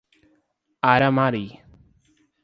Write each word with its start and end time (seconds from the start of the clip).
Aramari 0.91 1.45